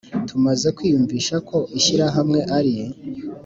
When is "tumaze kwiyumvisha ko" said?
0.29-1.57